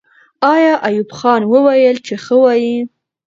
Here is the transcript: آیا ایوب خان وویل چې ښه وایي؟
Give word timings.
آیا 0.53 0.73
ایوب 0.87 1.09
خان 1.17 1.41
وویل 1.45 1.97
چې 2.05 2.13
ښه 2.23 2.35
وایي؟ 2.43 2.77